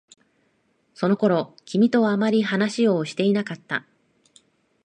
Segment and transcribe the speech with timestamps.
[0.95, 3.85] その頃、君とあまり話をしていなかった。